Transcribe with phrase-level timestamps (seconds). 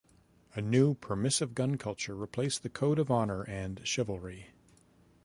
[0.55, 4.47] A new permissive gun culture replaced the code of honor and chivalry.